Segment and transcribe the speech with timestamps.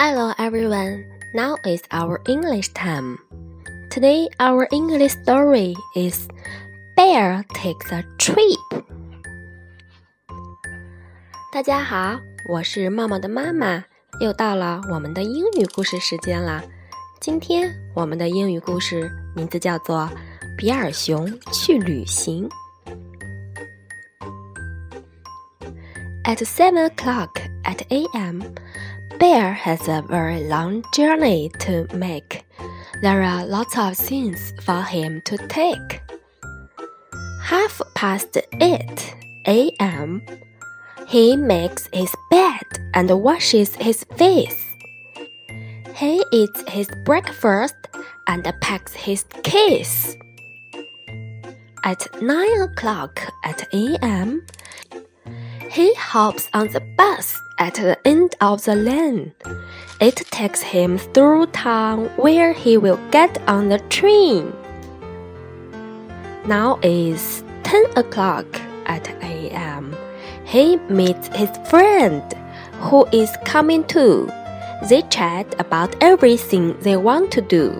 [0.00, 1.04] Hello everyone,
[1.34, 3.18] now is our English time.
[3.90, 6.26] Today our English story is
[6.96, 8.82] Bear Takes a Trip.
[11.52, 12.18] 大家好，
[12.48, 13.84] 我是茂茂的妈妈，
[14.22, 16.62] 又到了我们的英语故事时间了。
[17.20, 19.06] 今天我们的英语故事
[19.36, 20.08] 名字叫做
[20.56, 22.48] 《比尔熊去旅行》。
[26.24, 27.32] At seven o'clock
[27.64, 28.40] at a.m.
[29.20, 32.42] Bear has a very long journey to make.
[33.02, 36.00] There are lots of things for him to take.
[37.42, 39.14] Half past 8
[39.46, 40.22] a.m.
[41.06, 44.64] He makes his bed and washes his face.
[45.96, 47.76] He eats his breakfast
[48.26, 50.16] and packs his keys.
[51.84, 54.46] At 9 o'clock at a.m.,
[55.70, 59.32] he hops on the bus at the end of the lane.
[60.00, 64.52] It takes him through town where he will get on the train.
[66.44, 68.46] Now is 10 o'clock
[68.86, 69.94] at a.m.
[70.44, 72.20] He meets his friend
[72.80, 74.28] who is coming too.
[74.88, 77.70] They chat about everything they want to do.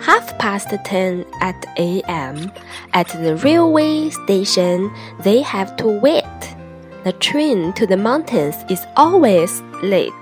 [0.00, 2.52] Half past 10 at a.m.
[2.92, 6.24] At the railway station, they have to wait.
[7.04, 10.12] The train to the mountains is always late.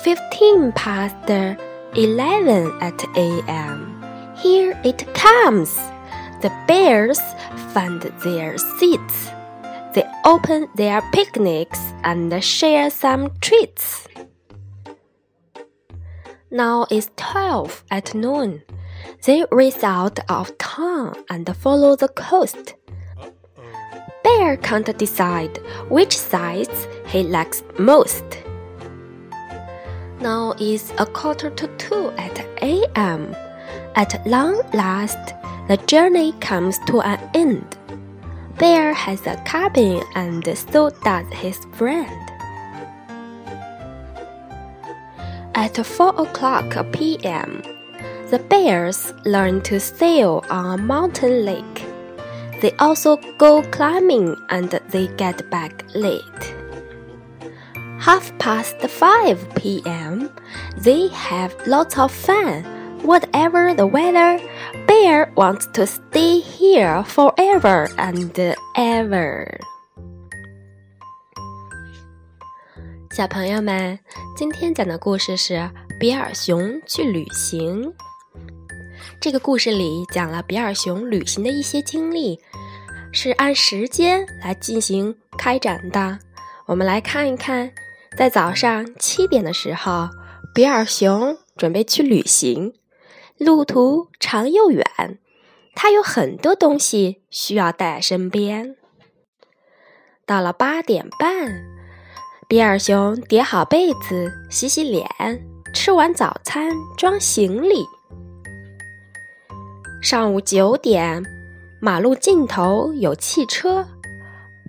[0.00, 1.16] 15 past
[1.94, 4.02] 11 at a.m.
[4.36, 5.74] Here it comes.
[6.40, 7.20] The bears
[7.72, 9.28] find their seats.
[9.94, 14.06] They open their picnics and share some treats.
[16.50, 18.62] Now it's 12 at noon.
[19.26, 22.74] They race out of town and follow the coast.
[24.24, 25.58] Bear can't decide
[25.90, 28.24] which sides he likes most.
[30.20, 33.36] Now it's a quarter to two at a.m.
[33.94, 35.18] At long last,
[35.68, 37.76] the journey comes to an end.
[38.58, 42.37] Bear has a cabin and so does his friend.
[45.58, 47.62] At 4 o'clock p.m.,
[48.30, 51.84] the bears learn to sail on a mountain lake.
[52.62, 56.54] They also go climbing and they get back late.
[57.98, 60.30] Half past 5 p.m.,
[60.76, 62.62] they have lots of fun.
[63.02, 64.38] Whatever the weather,
[64.86, 69.58] Bear wants to stay here forever and ever.
[73.18, 73.98] 小朋友们，
[74.36, 75.68] 今天讲的故事是
[75.98, 77.92] 比尔熊去旅行。
[79.20, 82.38] 这个故事里讲了比尔熊旅行的一些经历，
[83.10, 86.20] 是按时间来进行开展的。
[86.66, 87.72] 我们来看一看，
[88.16, 90.10] 在早上七点的时候，
[90.54, 92.72] 比尔熊准备去旅行，
[93.36, 95.18] 路途长又远，
[95.74, 98.76] 他有很多东西需要带身边。
[100.24, 101.77] 到了八点半。
[102.48, 105.06] 比尔熊叠好被子，洗洗脸，
[105.74, 107.84] 吃完早餐，装行李。
[110.00, 111.22] 上午九点，
[111.78, 113.86] 马路尽头有汽车，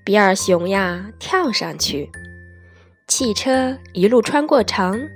[0.04, 2.12] 比尔熊呀跳上去，
[3.08, 5.10] 汽车一路穿过城，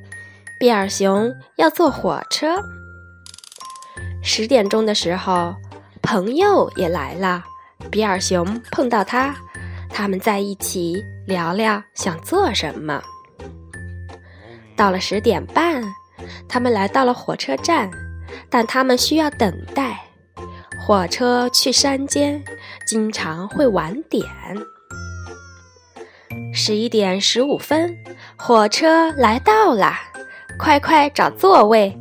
[0.58, 2.64] 比尔熊要坐火车。
[4.22, 5.54] 十点钟的时候，
[6.02, 7.44] 朋友也来了，
[7.92, 9.36] 比尔熊碰到他。
[9.90, 13.02] 他们在一起聊聊想做什么。
[14.76, 15.84] 到了十点半，
[16.48, 17.90] 他们来到了火车站，
[18.50, 20.00] 但他们需要等待。
[20.86, 22.44] 火车去山间
[22.86, 24.26] 经常会晚点。
[26.54, 27.96] 十一点十五分，
[28.36, 29.94] 火车来到了，
[30.60, 31.98] 快快找座位，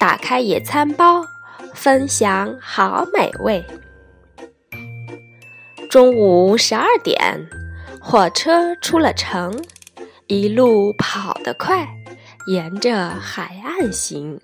[0.00, 1.22] 打开野餐包，
[1.74, 3.62] 分享好美味。
[5.90, 7.46] 中午十二点，
[8.10, 9.54] 火车出了城，
[10.28, 11.86] 一路跑得快，
[12.46, 14.40] 沿着海岸行。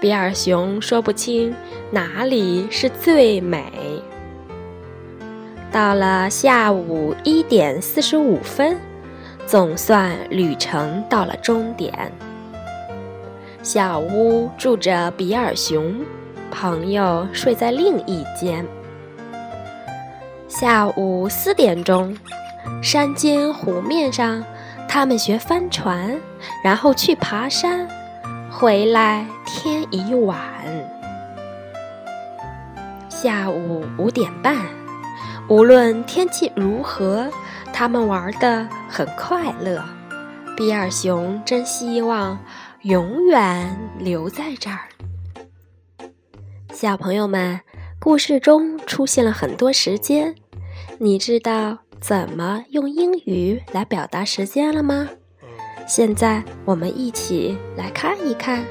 [0.00, 1.54] 比尔熊说不清
[1.92, 4.02] 哪里是最美。
[5.70, 8.76] 到了下午一点四十五分，
[9.46, 12.10] 总算旅程到了终点。
[13.62, 15.94] 小屋住着比尔熊，
[16.50, 18.66] 朋友睡在另一间。
[20.50, 22.16] 下午四点钟，
[22.82, 24.44] 山间湖面上，
[24.88, 26.20] 他们学帆船，
[26.64, 27.88] 然后去爬山，
[28.50, 30.36] 回来天已晚。
[33.08, 34.56] 下午五点半，
[35.48, 37.30] 无论天气如何，
[37.72, 39.80] 他们玩的很快乐。
[40.56, 42.36] 比尔熊真希望
[42.82, 44.80] 永远留在这儿。
[46.72, 47.60] 小朋友们，
[48.02, 50.34] 故事中出现了很多时间，
[50.96, 55.06] 你知道怎么用英语来表达时间了吗？
[55.86, 58.64] 现在我们一起来看一看。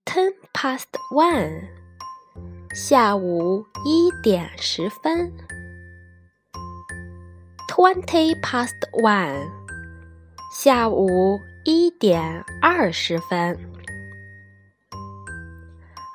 [0.05, 1.69] Ten past one，
[2.73, 5.33] 下午一点十分。
[7.67, 9.49] Twenty past one，
[10.55, 13.57] 下午一点二十分。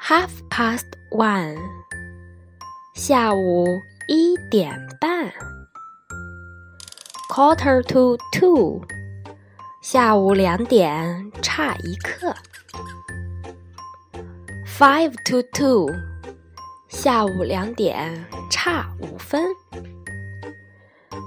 [0.00, 1.58] Half past one。
[2.94, 5.32] 下午一点半
[7.28, 8.80] ，quarter to two，
[9.82, 12.32] 下午两点差一刻
[14.64, 16.13] ，five to two，
[16.93, 19.43] 下午两点差五分。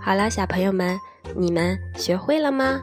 [0.05, 0.99] 好了，小朋友们，
[1.37, 2.81] 你们学会了吗？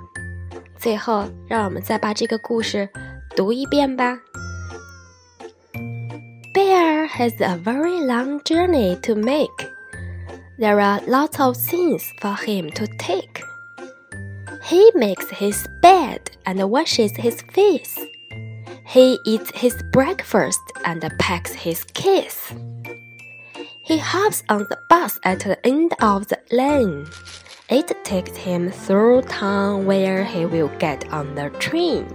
[0.77, 2.89] 最后，让我们再把这个故事
[3.35, 4.19] 读一遍吧。
[6.53, 9.49] Bear has a very long journey to make.
[10.57, 13.43] There are lots of things for him to take.
[14.63, 17.95] He makes his bed and washes his face.
[18.85, 22.51] He eats his breakfast and packs his keys.
[23.84, 27.06] He hops on the bus at the end of the lane.
[27.68, 32.06] It takes him through town where he will get on the train.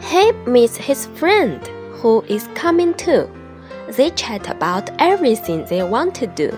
[0.00, 3.28] He meets his friend who is coming too.
[3.88, 6.56] They chat about everything they want to do.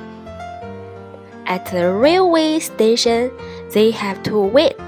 [1.46, 3.30] At the railway station,
[3.72, 4.86] they have to wait.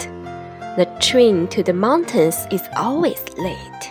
[0.77, 3.85] The train to the mountains is always late.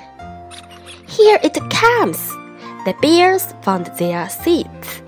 [1.08, 2.41] Here it comes!
[2.84, 5.04] The bears found their seats.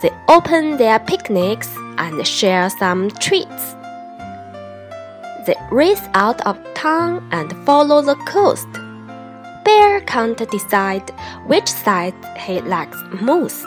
[0.00, 1.68] They open their picnics
[1.98, 3.74] and share some treats.
[5.46, 8.68] They race out of town and follow the coast.
[9.64, 11.10] Bear can't decide
[11.46, 13.66] which side he likes most.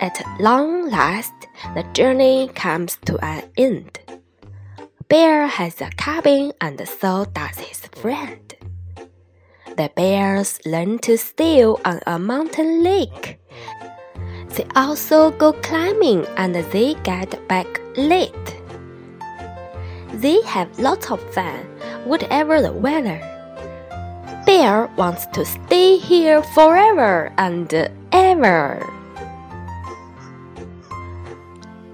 [0.00, 1.34] At long last,
[1.74, 3.98] the journey comes to an end.
[5.08, 8.49] Bear has a cabin and so does his friend.
[9.75, 13.37] The bears learn to sail on a mountain lake.
[14.55, 18.31] They also go climbing and they get back late.
[20.13, 21.65] They have lots of fun,
[22.05, 23.19] whatever the weather.
[24.45, 27.67] Bear wants to stay here forever and
[28.11, 28.79] ever.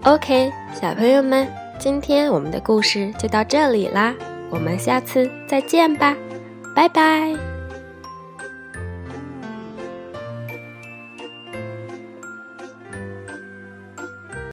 [0.03, 1.48] OK，小朋友们，
[1.79, 4.13] 今天我们的故事就到这里啦，
[4.51, 6.15] 我们下次再见吧，
[6.75, 7.54] 拜拜。